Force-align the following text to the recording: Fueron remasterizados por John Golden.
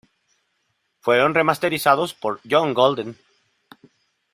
Fueron 1.01 1.35
remasterizados 1.35 2.15
por 2.15 2.41
John 2.49 2.73
Golden. 2.73 3.15